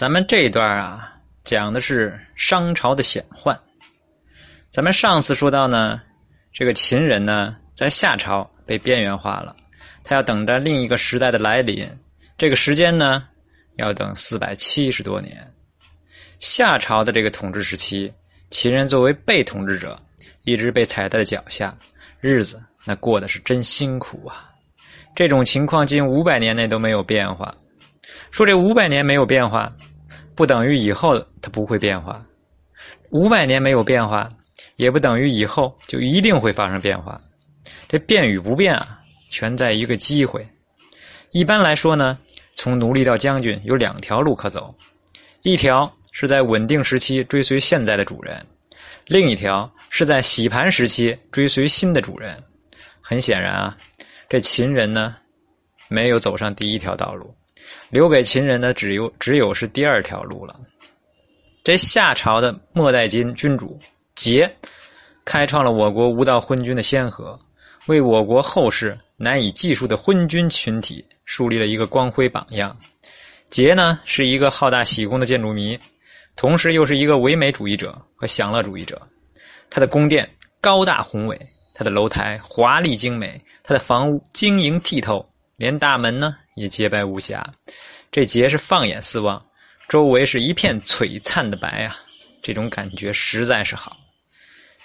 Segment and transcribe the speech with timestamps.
[0.00, 1.12] 咱们这一段啊，
[1.44, 3.60] 讲的是商朝的显患。
[4.70, 6.00] 咱们上次说到呢，
[6.54, 9.54] 这个秦人呢，在夏朝被边缘化了，
[10.02, 11.86] 他要等待另一个时代的来临。
[12.38, 13.24] 这个时间呢，
[13.74, 15.52] 要等四百七十多年。
[16.38, 18.10] 夏朝的这个统治时期，
[18.48, 20.00] 秦人作为被统治者，
[20.44, 21.76] 一直被踩在了脚下，
[22.20, 24.48] 日子那过的是真辛苦啊。
[25.14, 27.54] 这种情况近五百年内都没有变化。
[28.30, 29.70] 说这五百年没有变化。
[30.40, 32.24] 不等于以后它不会变化，
[33.10, 34.32] 五百年没有变化，
[34.76, 37.20] 也不等于以后就一定会发生变化。
[37.90, 40.48] 这变与不变啊，全在一个机会。
[41.32, 42.18] 一般来说呢，
[42.56, 44.74] 从奴隶到将军有两条路可走，
[45.42, 48.46] 一条是在稳定时期追随现在的主人，
[49.04, 52.42] 另一条是在洗盘时期追随新的主人。
[53.02, 53.76] 很显然啊，
[54.26, 55.16] 这秦人呢，
[55.90, 57.34] 没有走上第一条道路。
[57.90, 60.58] 留给秦人的只有只有是第二条路了。
[61.62, 63.78] 这夏朝的末代君君主
[64.16, 64.50] 桀，
[65.24, 67.38] 开创了我国无道昏君的先河，
[67.86, 72.76] 为我国后世难以计数的昏君群体树立了一个光辉榜样。
[73.50, 75.78] 桀呢是一个好大喜功的建筑迷，
[76.36, 79.02] 同时又是一个唯美主义者和享乐主义者。
[79.68, 85.29] 他的宫殿高大宏伟，他的楼台华丽精美，他的房屋晶莹剔透，
[85.60, 86.34] 连大门呢。
[86.56, 87.52] 也洁白无瑕，
[88.10, 89.46] 这桀是放眼四望，
[89.88, 91.96] 周围是一片璀璨的白啊，
[92.42, 93.96] 这种感觉实在是好。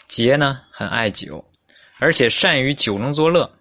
[0.08, 1.44] 桀呢很爱酒，
[2.00, 3.52] 而且善于酒中作乐，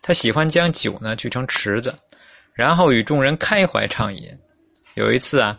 [0.00, 1.98] 他喜欢将酒呢聚成池子，
[2.52, 4.38] 然后与众人开怀畅饮。
[4.94, 5.58] 有一次啊，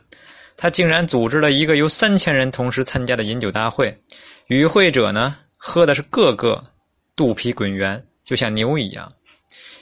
[0.55, 4.02] 他竟然组织了一个由三千人同时参加的饮酒大会，
[4.45, 6.64] 与会者呢喝的是个个
[7.17, 9.11] 肚皮滚圆，就像牛一样。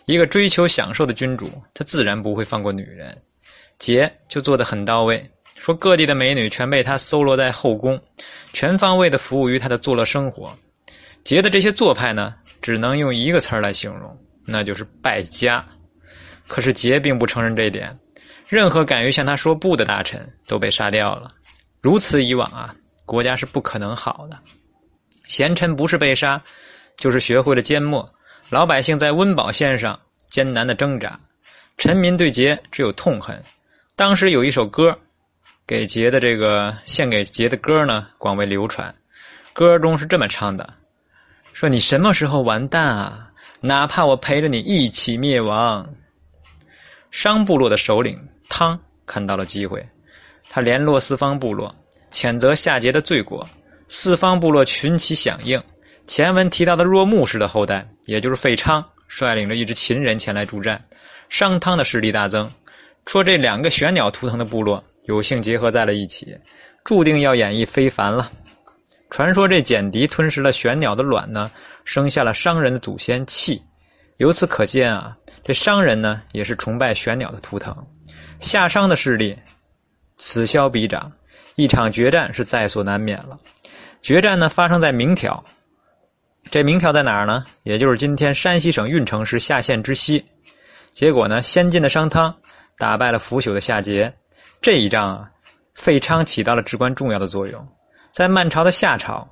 [0.06, 3.16] 一个追求享受的君主，他自然不会放过女人。
[3.80, 8.00] 桀就做得很到位，说各地的美女全被他搜罗在后宫，
[8.54, 10.56] 全方位的服务于他的作乐生活。
[11.24, 15.66] 桀的这些做派呢，只能用一个词儿来形容，那就是败家。
[16.48, 18.00] 可是桀并不承认这一点，
[18.48, 21.28] 任何敢于向他说不的大臣都被杀掉了。
[21.82, 24.40] 如此以往啊，国家是不可能好的。
[25.28, 26.42] 贤臣不是被杀，
[26.96, 28.08] 就是学会了缄默。
[28.52, 31.20] 老百姓在温饱线上艰难的挣扎，
[31.78, 33.42] 臣民对桀只有痛恨。
[33.96, 35.00] 当时有一首歌，
[35.66, 38.94] 给桀的这个献给桀的歌呢，广为流传。
[39.54, 40.76] 歌中是这么唱的
[41.54, 43.32] ：“说你什么时候完蛋啊？
[43.62, 45.96] 哪怕我陪着你一起灭亡。”
[47.10, 49.88] 商部落的首领汤看到了机会，
[50.50, 51.74] 他联络四方部落，
[52.12, 53.48] 谴责夏桀的罪过。
[53.88, 55.62] 四方部落群起响应。
[56.08, 60.86] 前文提到的若木氏的后代，也就是费昌，率领着一支秦人前来助战，
[61.30, 62.50] 商汤的势力大增。
[63.06, 66.38] 说这两个玄鸟图腾的部落有幸结合在了一起，
[66.84, 68.32] 注定要演绎非凡了。
[69.10, 71.50] 传说这简狄吞食了玄鸟的卵呢，
[71.84, 73.62] 生下了商人的祖先契。
[74.18, 77.76] 由此可见啊，这商人呢也是崇拜玄鸟的图腾。
[78.40, 79.38] 夏商的势力
[80.18, 81.12] 此消彼长，
[81.56, 83.40] 一场决战是在所难免了。
[84.02, 85.44] 决战呢发生在明条。
[86.52, 87.44] 这明条在哪儿呢？
[87.64, 90.24] 也就是今天山西省运城市夏县之西。
[90.94, 92.34] 结果呢，先进的商汤
[92.78, 94.12] 打败了腐朽的夏桀。
[94.62, 95.30] 这一仗啊，
[95.74, 97.68] 费昌起到了至关重要的作用。
[98.14, 99.28] 在漫长的夏朝，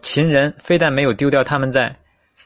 [0.00, 1.94] 秦人非但没有丢掉他们在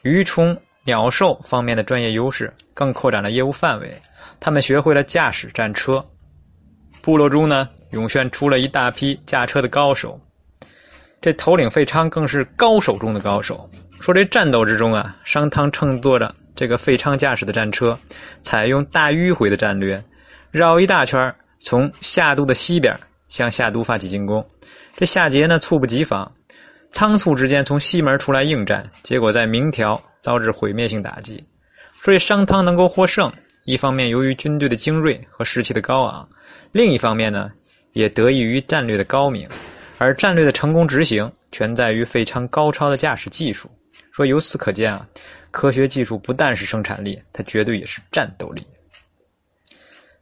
[0.01, 3.95] 鱼虫鸟兽方面的专业优势，更扩展了业务范围。
[4.41, 6.03] 他们学会了驾驶战车，
[7.01, 10.19] 部落中呢，涌现出了一大批驾车的高手。
[11.23, 13.69] 这头领费昌更是高手中的高手。
[14.01, 17.97] 说这战斗之中啊，商汤乘坐着这个费昌驾驶的战车，
[18.41, 20.03] 采用大迂回的战略，
[20.51, 22.93] 绕一大圈从夏都的西边
[23.29, 24.45] 向夏都发起进攻。
[24.97, 26.29] 这夏桀呢，猝不及防，
[26.91, 31.41] 仓促之间从西门出来应战，结果在明条遭致毁灭性打击。
[31.93, 33.31] 所以商汤能够获胜，
[33.63, 36.27] 一方面由于军队的精锐和士气的高昂，
[36.73, 37.49] 另一方面呢，
[37.93, 39.47] 也得益于战略的高明。
[39.97, 43.69] 而战略的成功执行，全在于费昌高超的驾驶技术。
[44.11, 45.07] 说由此可见啊，
[45.51, 48.65] 科学技术不但是生产力，它绝对也是战斗力。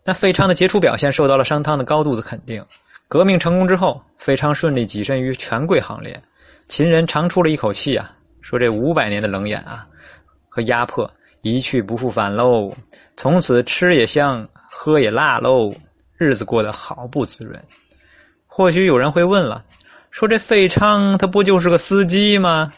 [0.04, 2.66] 那费昌的杰出表现受到了商汤的高度的肯定。
[3.08, 6.22] 革命成功之后，费昌顺利跻身于权贵行列，
[6.68, 9.86] 秦人长出了一口气啊，说这五百年的冷眼啊
[10.48, 12.74] 和压迫一去不复返喽，
[13.18, 15.74] 从此吃也香，喝也辣喽，
[16.18, 17.62] 日子过得好不滋润。
[18.54, 19.64] 或许有人会问了，
[20.10, 22.74] 说这费昌他不就是个司机吗？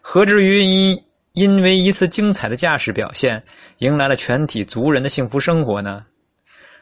[0.00, 3.44] 何至于因因为一次精彩的驾驶表现，
[3.76, 6.02] 迎来了全体族人的幸福生活呢？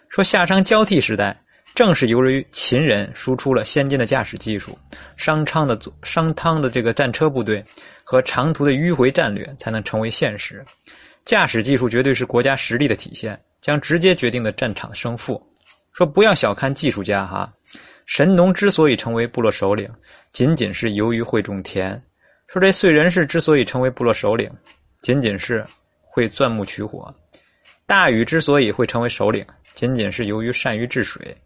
[0.09, 1.37] 说夏商交替时代，
[1.75, 4.79] 正是由于秦人输出了先进的驾驶技术，
[5.17, 7.65] 商汤的商汤的这个战车部队
[8.05, 10.65] 和长途的迂回战略才能成为现实。
[11.25, 15.45] 驾驶技术绝对是国家实力的体现，将直接决定的战场的胜负。
[15.93, 17.53] 说不要小看技术家哈，
[18.07, 19.91] 神农之所以成为部落首领，
[20.33, 22.01] 仅仅是由于会种田。
[22.47, 24.49] 说这燧人氏之所以成为部落首领，
[25.03, 25.65] 仅仅是
[26.01, 27.13] 会钻木取火；
[27.85, 29.45] 大禹之所以会成为首领，
[29.75, 31.37] 仅仅是由于善于治水。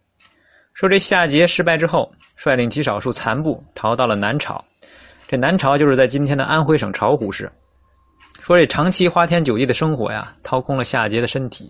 [0.73, 4.63] 说这夏桀失败之后，率领极少数残部逃到了南朝，
[5.27, 7.51] 这南朝就是在今天的安徽省巢湖市。
[8.39, 11.65] 说这长期花天酒地的生活呀，掏空了夏桀的身体；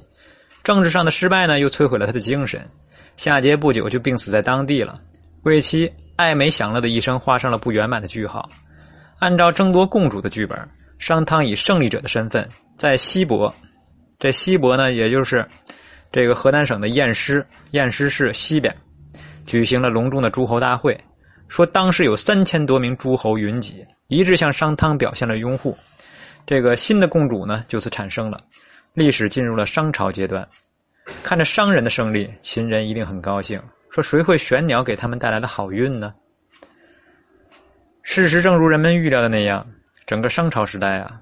[0.64, 2.62] 政治上的失败呢，又摧毁了他的精神。
[3.18, 5.00] 夏桀不久就病死在当地了，
[5.44, 8.50] 为其爱美享乐的一生画上了不圆满的句号。
[9.20, 10.58] 按照争夺共主的剧本，
[10.98, 12.48] 商汤以胜利者的身份
[12.78, 13.54] 在西伯，
[14.18, 15.46] 这西伯呢，也就是
[16.12, 18.76] 这个河南省的偃师偃师市西边，
[19.46, 21.00] 举行了隆重的诸侯大会。
[21.48, 25.78] 说当时有三千多名诸侯云集，一致向商汤表现了拥护。
[26.46, 28.40] 这个新的共主呢，就此产生了，
[28.94, 30.48] 历史进入了商朝阶段。
[31.24, 33.62] 看着商人的胜利，秦人一定很高兴。
[33.90, 36.14] 说谁会玄鸟给他们带来的好运呢？
[38.04, 39.66] 事实正如人们预料的那样，
[40.06, 41.22] 整个商朝时代啊，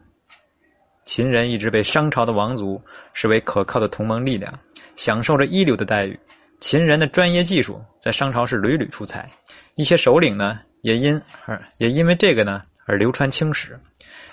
[1.05, 2.81] 秦人一直被商朝的王族
[3.13, 4.51] 视为可靠的同盟力量，
[4.95, 6.19] 享受着一流的待遇。
[6.59, 9.27] 秦人的专业技术在商朝是屡屡出彩，
[9.75, 13.79] 一些首领呢也因而也因为这个呢而流传青史。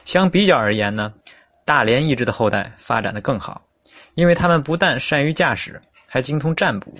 [0.04, 1.12] 相比较而言呢，
[1.66, 3.60] 大连一支的后代发展的更好，
[4.14, 6.94] 因为他们不但善于驾驶，还精通占卜。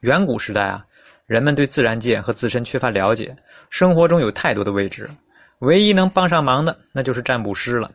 [0.00, 0.84] 远古时代啊。
[1.26, 3.36] 人们对自然界和自身缺乏了解，
[3.68, 5.10] 生活中有太多的未知，
[5.58, 7.90] 唯一能帮上忙的那就是占卜师了。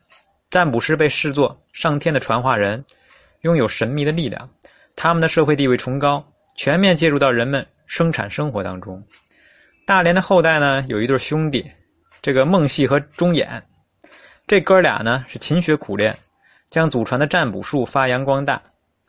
[0.50, 2.84] 占卜师被视作上天的传话人，
[3.44, 4.50] 拥有神秘的力量。
[4.98, 6.22] 他们的社会地位崇高，
[6.58, 9.02] 全面介入到人们生产生活当中。
[9.88, 11.66] 大连的后代呢，有一对兄弟，
[12.22, 13.62] 这个孟系和钟衍，
[14.52, 16.14] 这哥俩呢是勤学苦练，
[16.70, 18.62] 将祖传的占卜术发扬光大。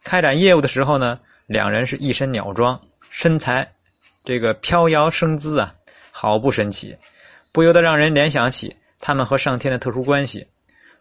[0.05, 1.19] 开展业务的时候呢，
[1.49, 2.81] 两人是一身鸟装，
[3.11, 3.69] 身材。
[4.23, 5.75] 这个飘摇生姿啊，
[6.13, 6.97] 好不神奇，
[7.51, 10.47] 不由得让人联想起他们和上天的特殊关系。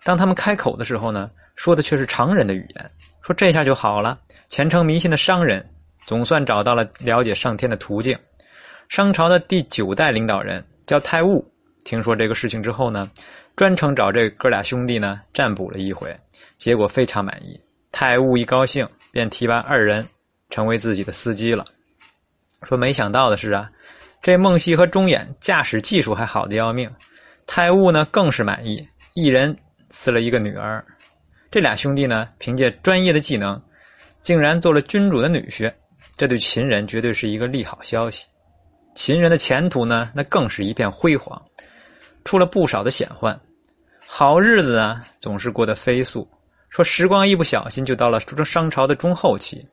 [0.03, 2.91] 当他们开口的时候呢，说的却是常人的语言。
[3.21, 4.17] 说这下就好了，
[4.49, 5.63] 虔诚迷信的商人
[5.99, 8.17] 总算找到了了解上天的途径。
[8.89, 11.45] 商朝的第九代领导人叫太戊，
[11.85, 13.07] 听说这个事情之后呢，
[13.55, 16.15] 专程找这哥俩兄弟呢占卜了一回，
[16.57, 17.59] 结果非常满意。
[17.91, 20.05] 太戊一高兴，便提拔二人
[20.49, 21.65] 成为自己的司机了。
[22.63, 23.69] 说没想到的是啊，
[24.21, 26.89] 这孟熙和钟衍驾驶技术还好的要命，
[27.45, 29.55] 太戊呢更是满意，一人
[29.89, 30.83] 赐了一个女儿。
[31.49, 33.61] 这俩兄弟呢，凭借专业的技能，
[34.21, 35.71] 竟然做了君主的女婿，
[36.15, 38.25] 这对秦人绝对是一个利好消息。
[38.95, 41.41] 秦人的前途呢，那更是一片辉煌，
[42.23, 43.39] 出了不少的险患。
[44.05, 46.27] 好日子啊，总是过得飞速。
[46.69, 49.65] 说时光一不小心就到了商朝的中后期。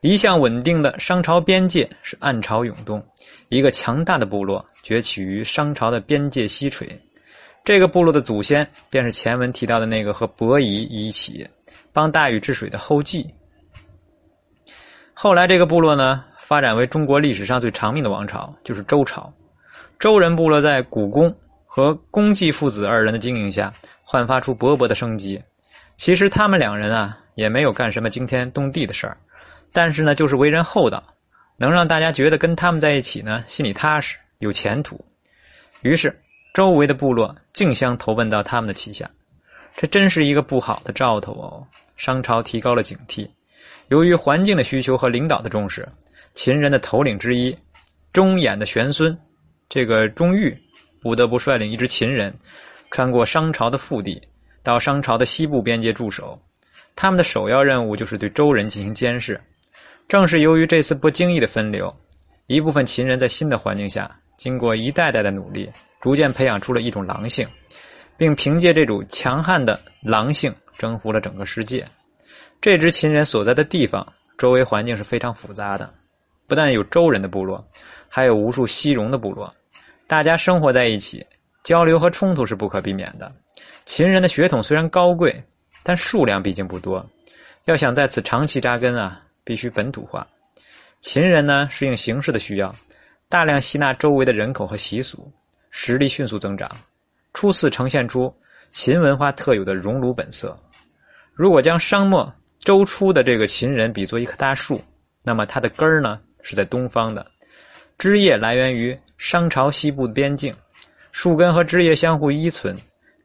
[0.00, 3.02] 一向稳定的商朝边界是暗潮涌动，
[3.48, 6.86] 一个强大的部落崛起于商朝的边界西陲。
[7.64, 11.48] 这个部落的祖先便是前文提到的那个和伯夷一起
[11.94, 13.26] 帮大禹治水的后稷。
[15.14, 19.32] 后来这个部落呢，发展为中国历史上最长命的王朝，就是周朝。
[19.98, 21.34] 周人部落在古公
[21.76, 25.42] 和公季父子二人的经营下，焕发出勃勃的生机。
[25.96, 29.16] 其实他们两人啊，也没有干什么惊天动地的事儿。
[29.72, 31.02] 但是呢，就是为人厚道，
[31.56, 35.04] 能让大家觉得跟他们在一起呢，心里踏实，有前途。
[35.82, 36.16] 于是，
[36.52, 39.10] 周围的部落竞相投奔到他们的旗下，
[39.74, 41.66] 这真是一个不好的兆头哦。
[41.96, 43.28] 商朝提高了警惕，
[43.88, 45.88] 由于环境的需求和领导的重视，
[46.34, 47.58] 秦人的头领之一
[48.12, 49.18] 钟衍的玄孙，
[49.68, 50.56] 这个钟毓，
[51.04, 52.34] 不得不率领一支秦人，
[52.90, 54.26] 穿过商朝的腹地，
[54.62, 56.40] 到商朝的西部边界驻守。
[56.96, 59.38] 他们的首要任务就是对周人进行监视。
[60.08, 61.94] 正是由于这次不经意的分流，
[62.46, 65.70] 一部分秦人在新的环境下，经过一代代的努力，
[66.00, 67.46] 逐渐培养出了一种狼性，
[68.16, 71.86] 并凭借这种强悍的狼性征服了整个世界。
[72.62, 75.92] 这支秦人所在的地方，周围环境是非常复杂的，
[76.46, 77.62] 不但有周人的部落，
[78.08, 79.54] 还有无数西戎的部落，
[80.06, 81.26] 大家生活在一起，
[81.62, 83.30] 交流和冲突是不可避免的。
[83.84, 85.42] 秦人的血统虽然高贵，
[85.82, 87.04] 但数量毕竟不多，
[87.64, 89.20] 要想在此长期扎根啊。
[89.46, 90.26] 必须本土化。
[91.02, 92.74] 秦人呢，适应形势的需要，
[93.28, 95.30] 大量吸纳周围的人口和习俗，
[95.70, 96.66] 实力迅速增长，
[97.34, 98.34] 初次呈现出
[98.72, 100.56] 秦文化特有的熔炉本色。
[101.34, 104.80] 如果将商末周初的这个秦人比作一棵大树，
[105.22, 107.26] 那么它的根儿呢，是在东方的。
[107.98, 110.54] 枝叶来源于商朝西部的边境，
[111.10, 112.76] 树根和枝叶相互依存，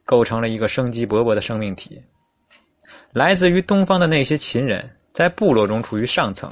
[0.06, 2.02] 构成了一个生机勃勃的生命体。
[3.12, 6.50] 来自于东方的那些秦人，在部落中处于上层，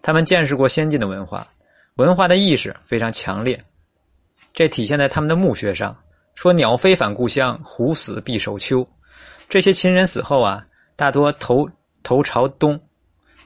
[0.00, 1.46] 他们见识过先进的文化，
[1.96, 3.62] 文化的意识非常强烈，
[4.54, 5.94] 这体现在他们的墓穴上，
[6.34, 8.88] 说“鸟飞返故乡，虎死必守丘”。
[9.50, 10.64] 这些秦人死后啊，
[10.96, 11.68] 大多头
[12.02, 12.80] 头朝东，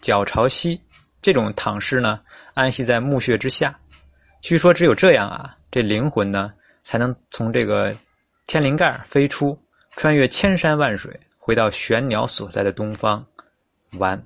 [0.00, 0.80] 脚朝西，
[1.20, 2.20] 这种躺尸呢，
[2.54, 3.76] 安息在墓穴之下。
[4.42, 7.94] 据说只有这样啊，这灵魂呢，才能从这个
[8.49, 9.56] 天灵盖飞出，
[9.92, 11.18] 穿越千山万水。
[11.38, 13.25] 回到玄鸟所在的东方，
[13.99, 14.20] 完。